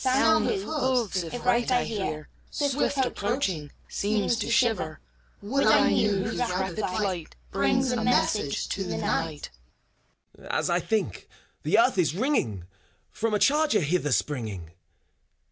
Sound 0.03 0.49
of 0.49 0.63
hoofs, 0.63 1.21
if 1.21 1.45
right 1.45 1.71
I 1.71 1.83
hear, 1.83 2.27
Swift 2.49 2.97
approaching, 3.05 3.71
seems 3.87 4.35
to 4.37 4.49
shiver. 4.49 4.99
Would 5.43 5.67
I 5.67 5.91
knew 5.91 6.23
whose 6.23 6.39
rapid 6.39 6.79
flight 6.79 7.35
Brings 7.51 7.91
a 7.91 8.03
message 8.03 8.67
to 8.69 8.83
the 8.83 8.97
Night! 8.97 9.51
FAUST. 10.35 10.47
As 10.51 10.69
I 10.71 10.79
think, 10.79 11.27
the 11.61 11.77
earth 11.77 11.99
is 11.99 12.15
ringing• 12.15 12.61
From 13.11 13.35
a 13.35 13.37
charger, 13.37 13.81
hither 13.81 14.11
springing. 14.11 14.71